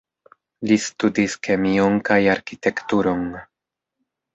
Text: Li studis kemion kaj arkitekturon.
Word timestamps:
Li 0.69 0.77
studis 0.85 1.37
kemion 1.49 2.03
kaj 2.11 2.21
arkitekturon. 2.37 3.27